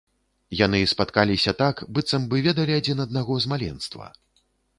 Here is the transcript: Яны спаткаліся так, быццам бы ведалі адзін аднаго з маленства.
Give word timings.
Яны 0.59 0.79
спаткаліся 0.93 1.53
так, 1.59 1.83
быццам 1.97 2.25
бы 2.33 2.41
ведалі 2.47 2.73
адзін 2.79 2.97
аднаго 3.07 3.39
з 3.45 3.53
маленства. 3.53 4.11